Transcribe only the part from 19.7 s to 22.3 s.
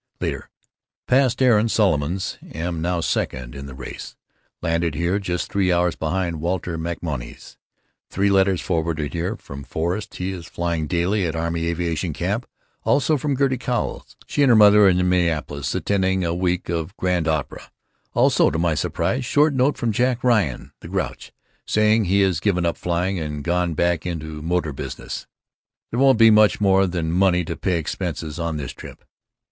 from Jack Ryan, the grouch, saying he